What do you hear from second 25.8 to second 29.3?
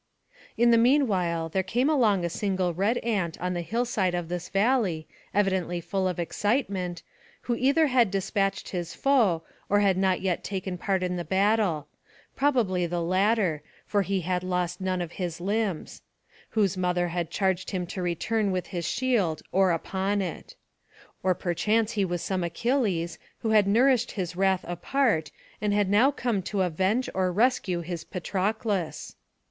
now come to avenge or rescue his Patroclus.